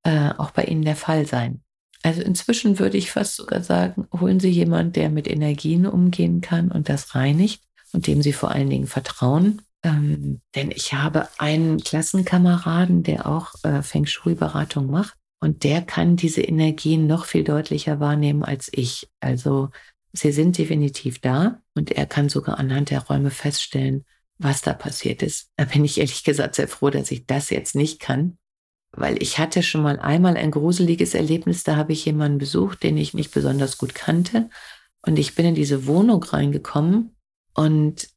äh, 0.03 0.31
auch 0.37 0.51
bei 0.51 0.63
Ihnen 0.63 0.83
der 0.83 0.95
Fall 0.95 1.25
sein. 1.25 1.63
Also 2.03 2.21
inzwischen 2.21 2.79
würde 2.79 2.97
ich 2.97 3.11
fast 3.11 3.35
sogar 3.35 3.61
sagen, 3.61 4.07
holen 4.19 4.39
Sie 4.39 4.49
jemanden, 4.49 4.93
der 4.93 5.09
mit 5.09 5.29
Energien 5.29 5.85
umgehen 5.85 6.41
kann 6.41 6.71
und 6.71 6.89
das 6.89 7.15
reinigt 7.15 7.63
und 7.93 8.07
dem 8.07 8.21
Sie 8.21 8.33
vor 8.33 8.51
allen 8.51 8.69
Dingen 8.69 8.87
vertrauen. 8.87 9.61
Ähm, 9.83 10.41
denn 10.55 10.71
ich 10.71 10.93
habe 10.93 11.27
einen 11.37 11.79
Klassenkameraden, 11.79 13.03
der 13.03 13.27
auch 13.27 13.53
äh, 13.63 13.81
Feng 13.81 14.05
Shui-Beratung 14.05 14.87
macht 14.87 15.15
und 15.39 15.63
der 15.63 15.81
kann 15.81 16.15
diese 16.15 16.41
Energien 16.41 17.07
noch 17.07 17.25
viel 17.25 17.43
deutlicher 17.43 17.99
wahrnehmen 17.99 18.43
als 18.43 18.69
ich. 18.71 19.09
Also 19.19 19.69
Sie 20.13 20.31
sind 20.31 20.57
definitiv 20.57 21.19
da 21.19 21.61
und 21.73 21.91
er 21.91 22.05
kann 22.05 22.29
sogar 22.29 22.59
anhand 22.59 22.89
der 22.89 23.03
Räume 23.03 23.31
feststellen, 23.31 24.05
was 24.37 24.61
da 24.61 24.73
passiert 24.73 25.21
ist. 25.21 25.49
Da 25.55 25.65
bin 25.65 25.85
ich 25.85 25.99
ehrlich 25.99 26.23
gesagt 26.23 26.55
sehr 26.55 26.67
froh, 26.67 26.89
dass 26.89 27.11
ich 27.11 27.25
das 27.25 27.49
jetzt 27.49 27.75
nicht 27.75 27.99
kann, 27.99 28.37
weil 28.91 29.21
ich 29.21 29.39
hatte 29.39 29.63
schon 29.63 29.83
mal 29.83 29.99
einmal 29.99 30.35
ein 30.35 30.51
gruseliges 30.51 31.13
Erlebnis, 31.13 31.63
da 31.63 31.75
habe 31.75 31.93
ich 31.93 32.05
jemanden 32.05 32.39
besucht, 32.39 32.83
den 32.83 32.97
ich 32.97 33.13
nicht 33.13 33.31
besonders 33.31 33.77
gut 33.77 33.95
kannte 33.95 34.49
und 35.01 35.17
ich 35.17 35.35
bin 35.35 35.45
in 35.45 35.55
diese 35.55 35.87
Wohnung 35.87 36.23
reingekommen 36.23 37.15
und 37.53 38.09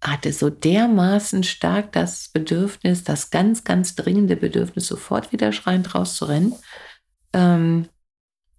hatte 0.00 0.32
so 0.32 0.50
dermaßen 0.50 1.44
stark 1.44 1.92
das 1.92 2.28
Bedürfnis, 2.28 3.04
das 3.04 3.30
ganz, 3.30 3.62
ganz 3.62 3.94
dringende 3.94 4.36
Bedürfnis, 4.36 4.88
sofort 4.88 5.30
wieder 5.30 5.52
schreiend 5.52 5.94
rauszurennen. 5.94 6.54
Ähm, 7.32 7.88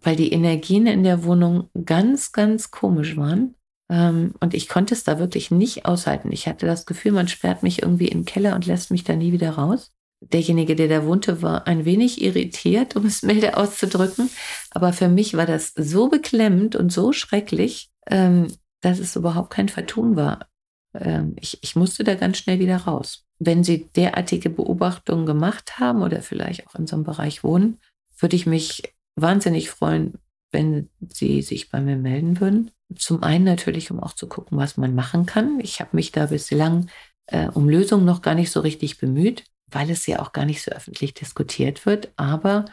weil 0.04 0.16
die 0.16 0.32
Energien 0.32 0.86
in 0.86 1.04
der 1.04 1.24
Wohnung 1.24 1.70
ganz, 1.86 2.32
ganz 2.32 2.72
komisch 2.72 3.18
waren. 3.18 3.56
Ähm, 3.90 4.36
und 4.40 4.54
ich 4.54 4.68
konnte 4.68 4.94
es 4.94 5.04
da 5.04 5.18
wirklich 5.18 5.50
nicht 5.50 5.86
aushalten. 5.86 6.32
Ich 6.32 6.48
hatte 6.48 6.66
das 6.66 6.86
Gefühl, 6.86 7.14
man 7.14 7.28
sperrt 7.28 7.64
mich 7.64 7.82
irgendwie 7.82 8.08
den 8.08 8.26
Keller 8.26 8.56
und 8.56 8.66
lässt 8.66 8.92
mich 8.92 9.04
da 9.04 9.16
nie 9.16 9.32
wieder 9.32 9.52
raus. 9.52 9.92
Derjenige, 10.22 10.76
der 10.76 10.88
da 10.88 11.06
wohnte, 11.06 11.42
war 11.42 11.68
ein 11.68 11.86
wenig 11.86 12.22
irritiert, 12.22 12.96
um 12.96 13.06
es 13.06 13.24
milde 13.24 13.58
auszudrücken. 13.58 14.30
Aber 14.72 14.94
für 14.94 15.08
mich 15.08 15.36
war 15.36 15.46
das 15.46 15.74
so 15.76 16.10
beklemmend 16.10 16.76
und 16.76 16.92
so 16.92 17.14
schrecklich, 17.14 17.90
ähm, 18.08 18.48
dass 18.82 19.00
es 19.00 19.16
überhaupt 19.16 19.52
kein 19.52 19.70
Vertun 19.70 20.16
war. 20.16 20.48
Ähm, 20.94 21.36
ich, 21.40 21.60
ich 21.62 21.76
musste 21.76 22.04
da 22.04 22.16
ganz 22.16 22.38
schnell 22.38 22.60
wieder 22.60 22.78
raus. 22.78 23.26
Wenn 23.40 23.64
Sie 23.64 23.90
derartige 23.96 24.50
Beobachtungen 24.50 25.26
gemacht 25.26 25.80
haben 25.80 26.02
oder 26.02 26.22
vielleicht 26.22 26.68
auch 26.68 26.76
in 26.76 26.88
so 26.88 26.96
einem 26.96 27.04
Bereich 27.04 27.44
wohnen, 27.44 27.80
würde 28.20 28.36
ich 28.36 28.46
mich 28.46 28.94
wahnsinnig 29.16 29.70
freuen, 29.70 30.16
wenn 30.52 30.90
Sie 31.10 31.42
sich 31.42 31.70
bei 31.70 31.82
mir 31.82 31.98
melden 31.98 32.40
würden. 32.40 32.72
Zum 32.96 33.24
einen 33.24 33.44
natürlich, 33.44 33.92
um 33.92 34.00
auch 34.00 34.14
zu 34.14 34.28
gucken, 34.28 34.58
was 34.58 34.78
man 34.78 34.94
machen 34.96 35.26
kann. 35.26 35.60
Ich 35.60 35.80
habe 35.80 35.96
mich 35.96 36.12
da 36.12 36.28
bislang 36.28 36.90
äh, 37.28 37.48
um 37.48 37.68
Lösungen 37.68 38.06
noch 38.06 38.22
gar 38.22 38.36
nicht 38.36 38.52
so 38.52 38.60
richtig 38.60 38.98
bemüht, 38.98 39.44
weil 39.72 39.90
es 39.90 40.06
ja 40.06 40.20
auch 40.20 40.32
gar 40.32 40.46
nicht 40.46 40.62
so 40.62 40.72
öffentlich 40.72 41.14
diskutiert 41.14 41.86
wird. 41.86 42.12
Aber 42.16 42.66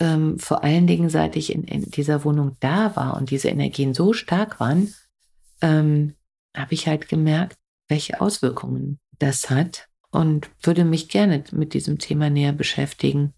ähm, 0.00 0.38
vor 0.38 0.64
allen 0.64 0.86
Dingen, 0.86 1.10
seit 1.10 1.36
ich 1.36 1.52
in, 1.52 1.64
in, 1.64 1.82
dieser 1.82 2.24
Wohnung 2.24 2.56
da 2.60 2.96
war 2.96 3.16
und 3.16 3.30
diese 3.30 3.48
Energien 3.48 3.94
so 3.94 4.12
stark 4.12 4.60
waren, 4.60 4.94
ähm, 5.60 6.14
habe 6.56 6.74
ich 6.74 6.86
halt 6.86 7.08
gemerkt, 7.08 7.56
welche 7.88 8.20
Auswirkungen 8.20 8.98
das 9.18 9.50
hat 9.50 9.88
und 10.10 10.50
würde 10.62 10.84
mich 10.84 11.08
gerne 11.08 11.44
mit 11.52 11.74
diesem 11.74 11.98
Thema 11.98 12.30
näher 12.30 12.52
beschäftigen 12.52 13.34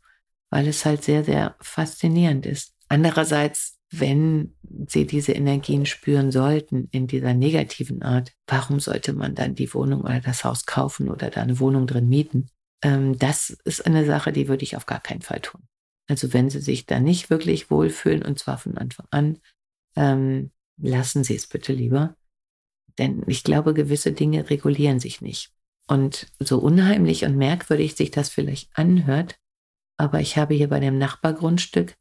weil 0.50 0.66
es 0.68 0.84
halt 0.84 1.04
sehr, 1.04 1.24
sehr 1.24 1.56
faszinierend 1.60 2.46
ist. 2.46 2.74
Andererseits, 2.88 3.78
wenn 3.90 4.54
Sie 4.86 5.06
diese 5.06 5.32
Energien 5.32 5.86
spüren 5.86 6.30
sollten 6.30 6.88
in 6.90 7.06
dieser 7.06 7.34
negativen 7.34 8.02
Art, 8.02 8.32
warum 8.46 8.80
sollte 8.80 9.12
man 9.12 9.34
dann 9.34 9.54
die 9.54 9.72
Wohnung 9.72 10.02
oder 10.02 10.20
das 10.20 10.44
Haus 10.44 10.66
kaufen 10.66 11.08
oder 11.08 11.30
da 11.30 11.42
eine 11.42 11.58
Wohnung 11.58 11.86
drin 11.86 12.08
mieten? 12.08 12.48
Ähm, 12.82 13.18
das 13.18 13.50
ist 13.64 13.86
eine 13.86 14.04
Sache, 14.04 14.32
die 14.32 14.48
würde 14.48 14.62
ich 14.62 14.76
auf 14.76 14.86
gar 14.86 15.00
keinen 15.00 15.22
Fall 15.22 15.40
tun. 15.40 15.62
Also 16.08 16.32
wenn 16.32 16.50
Sie 16.50 16.60
sich 16.60 16.86
da 16.86 17.00
nicht 17.00 17.30
wirklich 17.30 17.70
wohlfühlen 17.70 18.22
und 18.22 18.38
zwar 18.38 18.58
von 18.58 18.78
Anfang 18.78 19.06
an, 19.10 19.38
ähm, 19.96 20.50
lassen 20.78 21.24
Sie 21.24 21.34
es 21.34 21.46
bitte 21.46 21.72
lieber. 21.72 22.16
Denn 22.98 23.22
ich 23.26 23.44
glaube, 23.44 23.74
gewisse 23.74 24.12
Dinge 24.12 24.48
regulieren 24.50 25.00
sich 25.00 25.20
nicht. 25.20 25.52
Und 25.86 26.26
so 26.38 26.58
unheimlich 26.58 27.24
und 27.24 27.36
merkwürdig 27.36 27.94
sich 27.94 28.10
das 28.10 28.28
vielleicht 28.28 28.70
anhört, 28.76 29.38
aber 29.98 30.20
ich 30.20 30.38
habe 30.38 30.54
hier 30.54 30.68
bei 30.68 30.80
dem 30.80 30.96
Nachbargrundstück 30.96 31.96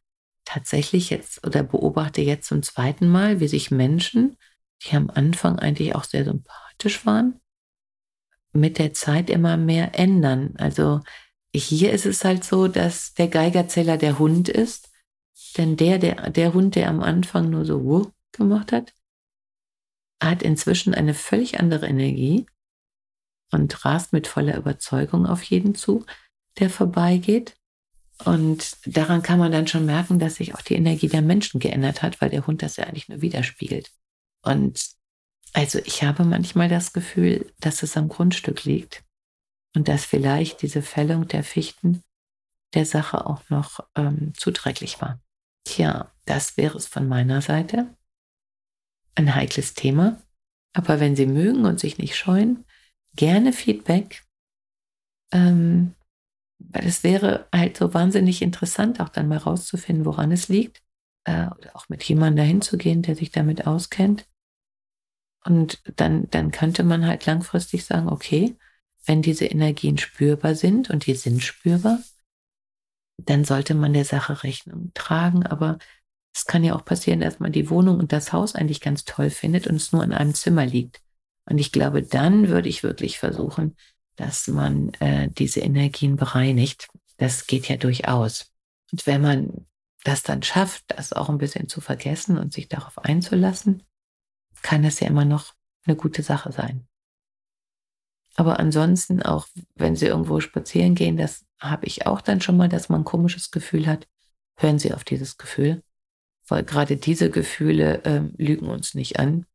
tatsächlich 0.45 1.09
jetzt 1.09 1.45
oder 1.45 1.63
beobachte 1.63 2.21
jetzt 2.21 2.47
zum 2.47 2.63
zweiten 2.63 3.09
Mal, 3.09 3.41
wie 3.41 3.49
sich 3.49 3.71
Menschen, 3.71 4.37
die 4.83 4.95
am 4.95 5.09
Anfang 5.09 5.59
eigentlich 5.59 5.95
auch 5.95 6.05
sehr 6.05 6.23
sympathisch 6.23 7.05
waren, 7.05 7.41
mit 8.53 8.77
der 8.77 8.93
Zeit 8.93 9.29
immer 9.29 9.57
mehr 9.57 9.99
ändern. 9.99 10.53
Also 10.57 11.01
hier 11.53 11.91
ist 11.91 12.05
es 12.05 12.23
halt 12.23 12.43
so, 12.43 12.67
dass 12.67 13.13
der 13.13 13.27
Geigerzähler 13.27 13.97
der 13.97 14.19
Hund 14.19 14.47
ist. 14.47 14.89
Denn 15.57 15.75
der, 15.75 15.97
der, 15.97 16.29
der 16.29 16.53
Hund, 16.53 16.75
der 16.75 16.89
am 16.89 17.01
Anfang 17.01 17.49
nur 17.49 17.65
so 17.65 17.83
wuh 17.83 18.11
gemacht 18.31 18.71
hat, 18.71 18.93
hat 20.21 20.43
inzwischen 20.43 20.93
eine 20.93 21.13
völlig 21.13 21.59
andere 21.59 21.87
Energie 21.87 22.45
und 23.51 23.85
rast 23.85 24.13
mit 24.13 24.27
voller 24.27 24.57
Überzeugung 24.57 25.25
auf 25.25 25.43
jeden 25.43 25.75
zu, 25.75 26.05
der 26.59 26.69
vorbeigeht. 26.69 27.55
Und 28.25 28.77
daran 28.85 29.21
kann 29.21 29.39
man 29.39 29.51
dann 29.51 29.67
schon 29.67 29.85
merken, 29.85 30.19
dass 30.19 30.35
sich 30.35 30.55
auch 30.55 30.61
die 30.61 30.73
Energie 30.73 31.07
der 31.07 31.21
Menschen 31.21 31.59
geändert 31.59 32.01
hat, 32.01 32.19
weil 32.19 32.29
der 32.29 32.47
Hund 32.47 32.63
das 32.63 32.77
ja 32.77 32.85
eigentlich 32.85 33.09
nur 33.09 33.21
widerspiegelt. 33.21 33.91
Und 34.41 34.97
also 35.53 35.79
ich 35.85 36.03
habe 36.03 36.23
manchmal 36.23 36.69
das 36.69 36.93
Gefühl, 36.93 37.51
dass 37.59 37.83
es 37.83 37.95
am 37.95 38.09
Grundstück 38.09 38.63
liegt 38.63 39.03
und 39.75 39.87
dass 39.87 40.05
vielleicht 40.05 40.61
diese 40.61 40.81
Fällung 40.81 41.27
der 41.27 41.43
Fichten 41.43 42.03
der 42.73 42.85
Sache 42.85 43.25
auch 43.25 43.49
noch 43.49 43.79
ähm, 43.95 44.33
zuträglich 44.35 44.99
war. 45.01 45.21
Tja, 45.63 46.11
das 46.25 46.57
wäre 46.57 46.77
es 46.77 46.87
von 46.87 47.07
meiner 47.07 47.41
Seite. 47.41 47.95
Ein 49.15 49.35
heikles 49.35 49.73
Thema. 49.73 50.21
Aber 50.73 50.99
wenn 50.99 51.15
Sie 51.15 51.25
mögen 51.25 51.65
und 51.65 51.79
sich 51.79 51.97
nicht 51.97 52.15
scheuen, 52.15 52.65
gerne 53.15 53.53
Feedback. 53.53 54.23
Ähm, 55.31 55.95
weil 56.59 56.85
es 56.85 57.03
wäre 57.03 57.47
halt 57.53 57.77
so 57.77 57.93
wahnsinnig 57.93 58.41
interessant, 58.41 58.99
auch 58.99 59.09
dann 59.09 59.27
mal 59.27 59.37
rauszufinden, 59.37 60.05
woran 60.05 60.31
es 60.31 60.47
liegt. 60.47 60.81
Äh, 61.23 61.47
oder 61.47 61.75
auch 61.75 61.89
mit 61.89 62.03
jemandem 62.03 62.37
dahin 62.37 62.61
zu 62.61 62.77
gehen, 62.77 63.01
der 63.01 63.15
sich 63.15 63.31
damit 63.31 63.67
auskennt. 63.67 64.27
Und 65.45 65.81
dann, 65.95 66.29
dann 66.29 66.51
könnte 66.51 66.83
man 66.83 67.05
halt 67.05 67.25
langfristig 67.25 67.85
sagen, 67.85 68.09
okay, 68.09 68.57
wenn 69.05 69.21
diese 69.21 69.45
Energien 69.45 69.97
spürbar 69.97 70.55
sind 70.55 70.89
und 70.89 71.05
die 71.05 71.13
sind 71.13 71.43
spürbar, 71.43 71.99
dann 73.17 73.45
sollte 73.45 73.73
man 73.73 73.93
der 73.93 74.05
Sache 74.05 74.43
Rechnung 74.43 74.91
tragen. 74.93 75.45
Aber 75.45 75.79
es 76.35 76.45
kann 76.45 76.63
ja 76.63 76.75
auch 76.75 76.85
passieren, 76.85 77.21
dass 77.21 77.39
man 77.39 77.51
die 77.51 77.69
Wohnung 77.69 77.99
und 77.99 78.11
das 78.11 78.33
Haus 78.33 78.55
eigentlich 78.55 78.81
ganz 78.81 79.05
toll 79.05 79.29
findet 79.29 79.67
und 79.67 79.75
es 79.75 79.91
nur 79.91 80.03
in 80.03 80.13
einem 80.13 80.33
Zimmer 80.33 80.65
liegt. 80.65 81.01
Und 81.49 81.57
ich 81.57 81.71
glaube, 81.71 82.03
dann 82.03 82.49
würde 82.49 82.67
ich 82.67 82.83
wirklich 82.83 83.17
versuchen, 83.17 83.75
dass 84.17 84.47
man 84.47 84.93
äh, 84.95 85.29
diese 85.31 85.61
Energien 85.61 86.17
bereinigt. 86.17 86.89
Das 87.17 87.47
geht 87.47 87.69
ja 87.69 87.77
durchaus. 87.77 88.51
Und 88.91 89.07
wenn 89.07 89.21
man 89.21 89.65
das 90.03 90.23
dann 90.23 90.43
schafft, 90.43 90.83
das 90.87 91.13
auch 91.13 91.29
ein 91.29 91.37
bisschen 91.37 91.69
zu 91.69 91.81
vergessen 91.81 92.37
und 92.37 92.53
sich 92.53 92.67
darauf 92.67 92.97
einzulassen, 92.97 93.83
kann 94.61 94.83
das 94.83 94.99
ja 94.99 95.07
immer 95.07 95.25
noch 95.25 95.53
eine 95.85 95.95
gute 95.95 96.23
Sache 96.23 96.51
sein. 96.51 96.87
Aber 98.35 98.59
ansonsten, 98.59 99.23
auch 99.23 99.47
wenn 99.75 99.95
Sie 99.95 100.05
irgendwo 100.05 100.39
spazieren 100.39 100.95
gehen, 100.95 101.17
das 101.17 101.45
habe 101.59 101.87
ich 101.87 102.05
auch 102.05 102.21
dann 102.21 102.41
schon 102.41 102.57
mal, 102.57 102.69
dass 102.69 102.89
man 102.89 103.01
ein 103.01 103.05
komisches 103.05 103.51
Gefühl 103.51 103.87
hat. 103.87 104.07
Hören 104.55 104.79
Sie 104.79 104.93
auf 104.93 105.03
dieses 105.03 105.37
Gefühl, 105.37 105.83
weil 106.47 106.63
gerade 106.63 106.97
diese 106.97 107.29
Gefühle 107.29 108.03
äh, 108.03 108.21
lügen 108.37 108.67
uns 108.67 108.93
nicht 108.93 109.19
an. 109.19 109.45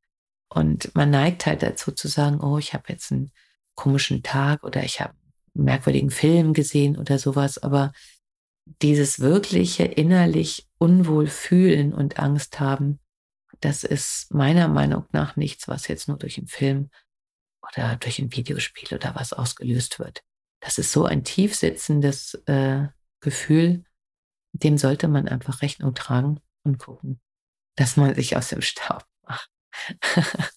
Und 0.49 0.95
man 0.95 1.11
neigt 1.11 1.47
halt 1.47 1.63
dazu 1.63 1.93
zu 1.93 2.09
sagen, 2.09 2.41
oh, 2.41 2.59
ich 2.59 2.75
habe 2.75 2.85
jetzt 2.89 3.13
einen 3.13 3.33
komischen 3.75 4.23
Tag 4.23 4.65
oder 4.65 4.83
ich 4.85 5.01
habe 5.01 5.15
einen 5.55 5.65
merkwürdigen 5.65 6.11
Film 6.11 6.53
gesehen 6.53 6.97
oder 6.97 7.19
sowas. 7.19 7.59
Aber 7.59 7.93
dieses 8.81 9.21
wirkliche 9.21 9.85
innerlich 9.85 10.69
unwohl 10.79 11.27
fühlen 11.27 11.93
und 11.93 12.19
Angst 12.19 12.61
haben, 12.61 13.01
das 13.61 13.85
ist 13.85 14.33
meiner 14.33 14.69
Meinung 14.69 15.07
nach 15.13 15.37
nichts, 15.37 15.69
was 15.69 15.89
jetzt 15.89 16.09
nur 16.09 16.19
durch 16.19 16.39
einen 16.39 16.49
Film 16.49 16.91
oder 17.63 17.97
durch 17.97 18.19
ein 18.19 18.33
Videospiel 18.33 18.95
oder 18.95 19.15
was 19.15 19.33
ausgelöst 19.33 19.99
wird. 19.99 20.23
Das 20.61 20.79
ist 20.79 20.93
so 20.93 21.05
ein 21.05 21.25
tiefsitzendes 21.25 22.35
äh, 22.47 22.89
Gefühl, 23.21 23.85
dem 24.53 24.79
sollte 24.79 25.09
man 25.09 25.29
einfach 25.29 25.63
Rechnung 25.63 25.95
tragen 25.95 26.41
und 26.65 26.79
gucken, 26.79 27.21
dass 27.77 27.97
man 27.97 28.15
sich 28.15 28.37
aus 28.37 28.49
dem 28.49 28.63
Staub 28.63 29.07
macht. 29.27 29.51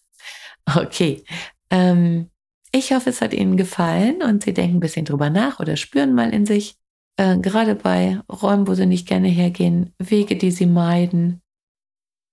okay. 0.76 1.24
Ähm, 1.70 2.32
ich 2.76 2.92
hoffe, 2.92 3.10
es 3.10 3.22
hat 3.22 3.34
Ihnen 3.34 3.56
gefallen 3.56 4.22
und 4.22 4.44
Sie 4.44 4.54
denken 4.54 4.78
ein 4.78 4.82
bisschen 4.82 5.06
drüber 5.06 5.30
nach 5.30 5.60
oder 5.60 5.78
spüren 5.78 6.14
mal 6.14 6.34
in 6.34 6.46
sich, 6.46 6.76
äh, 7.18 7.38
gerade 7.38 7.74
bei 7.76 8.20
Räumen, 8.30 8.68
wo 8.68 8.74
Sie 8.74 8.86
nicht 8.86 9.08
gerne 9.08 9.30
hergehen, 9.30 9.94
Wege, 9.98 10.36
die 10.36 10.52
Sie 10.52 10.66
meiden, 10.66 11.42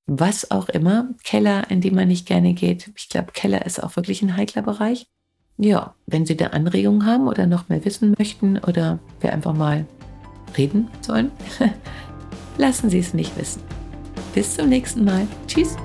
was 0.06 0.50
auch 0.50 0.68
immer, 0.68 1.10
Keller, 1.22 1.70
in 1.70 1.80
die 1.80 1.92
man 1.92 2.08
nicht 2.08 2.26
gerne 2.26 2.54
geht. 2.54 2.90
Ich 2.96 3.08
glaube, 3.08 3.32
Keller 3.32 3.64
ist 3.64 3.82
auch 3.82 3.94
wirklich 3.94 4.20
ein 4.22 4.36
heikler 4.36 4.62
Bereich. 4.62 5.06
Ja, 5.58 5.94
wenn 6.06 6.26
Sie 6.26 6.36
da 6.36 6.48
Anregungen 6.48 7.06
haben 7.06 7.28
oder 7.28 7.46
noch 7.46 7.68
mehr 7.68 7.84
wissen 7.84 8.14
möchten 8.18 8.58
oder 8.58 8.98
wir 9.20 9.32
einfach 9.32 9.54
mal 9.54 9.86
reden 10.58 10.88
sollen, 11.02 11.30
lassen 12.58 12.90
Sie 12.90 12.98
es 12.98 13.14
mich 13.14 13.30
wissen. 13.36 13.62
Bis 14.34 14.56
zum 14.56 14.68
nächsten 14.68 15.04
Mal. 15.04 15.28
Tschüss. 15.46 15.76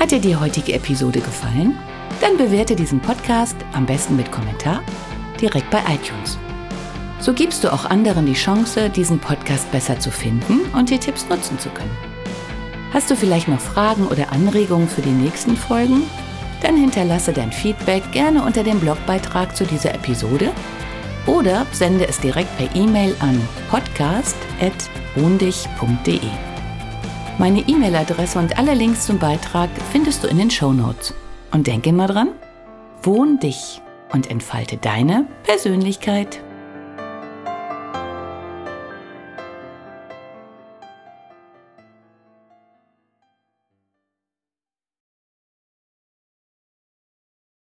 Hat 0.00 0.10
dir 0.12 0.18
die 0.18 0.34
heutige 0.34 0.72
Episode 0.72 1.20
gefallen? 1.20 1.78
Dann 2.22 2.38
bewerte 2.38 2.74
diesen 2.74 3.00
Podcast 3.00 3.54
am 3.74 3.84
besten 3.84 4.16
mit 4.16 4.32
Kommentar 4.32 4.82
direkt 5.38 5.68
bei 5.70 5.80
iTunes. 5.80 6.38
So 7.20 7.34
gibst 7.34 7.62
du 7.62 7.70
auch 7.70 7.84
anderen 7.84 8.24
die 8.24 8.32
Chance, 8.32 8.88
diesen 8.88 9.18
Podcast 9.18 9.70
besser 9.70 10.00
zu 10.00 10.10
finden 10.10 10.60
und 10.72 10.88
die 10.88 10.98
Tipps 10.98 11.28
nutzen 11.28 11.58
zu 11.58 11.68
können. 11.68 11.94
Hast 12.94 13.10
du 13.10 13.14
vielleicht 13.14 13.46
noch 13.46 13.60
Fragen 13.60 14.06
oder 14.06 14.32
Anregungen 14.32 14.88
für 14.88 15.02
die 15.02 15.10
nächsten 15.10 15.54
Folgen? 15.54 16.04
Dann 16.62 16.78
hinterlasse 16.78 17.34
dein 17.34 17.52
Feedback 17.52 18.10
gerne 18.10 18.42
unter 18.42 18.64
dem 18.64 18.80
Blogbeitrag 18.80 19.54
zu 19.54 19.66
dieser 19.66 19.94
Episode 19.94 20.50
oder 21.26 21.66
sende 21.72 22.08
es 22.08 22.18
direkt 22.18 22.56
per 22.56 22.74
E-Mail 22.74 23.14
an 23.20 23.38
podcast.wohndich.de. 23.70 26.49
Meine 27.38 27.60
E-Mail-Adresse 27.60 28.38
und 28.38 28.58
alle 28.58 28.74
Links 28.74 29.06
zum 29.06 29.18
Beitrag 29.18 29.70
findest 29.92 30.22
du 30.22 30.28
in 30.28 30.38
den 30.38 30.50
Show 30.50 30.72
Notes. 30.72 31.14
Und 31.52 31.66
denke 31.66 31.88
immer 31.88 32.06
dran, 32.06 32.30
wohn 33.02 33.38
dich 33.38 33.80
und 34.12 34.30
entfalte 34.30 34.76
deine 34.76 35.26
Persönlichkeit. 35.42 36.42